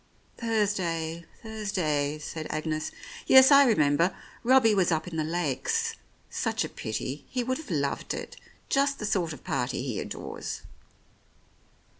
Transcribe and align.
"Thursday, 0.39 1.25
Thursday," 1.43 2.17
said 2.17 2.47
Agnes. 2.49 2.89
"Yes, 3.27 3.51
I 3.51 3.65
remember: 3.67 4.17
Robbie 4.43 4.73
was 4.73 4.91
up 4.91 5.07
in 5.07 5.15
the 5.15 5.23
Lakes. 5.23 5.93
Such 6.27 6.63
a 6.65 6.69
pity! 6.69 7.25
He 7.29 7.43
would 7.43 7.59
have 7.59 7.69
loved 7.69 8.15
it, 8.15 8.35
just 8.67 8.97
the 8.97 9.05
sort 9.05 9.31
of 9.31 9.43
party 9.43 9.83
he 9.83 9.99
adores." 9.99 10.63